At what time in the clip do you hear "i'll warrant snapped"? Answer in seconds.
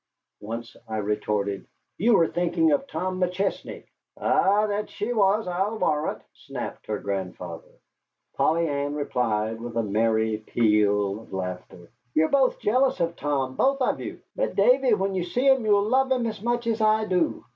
5.47-6.87